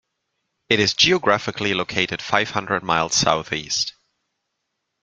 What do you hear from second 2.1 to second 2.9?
five hundred